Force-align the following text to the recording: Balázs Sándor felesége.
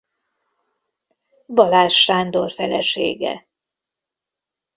Balázs 1.45 2.03
Sándor 2.03 2.51
felesége. 2.51 3.47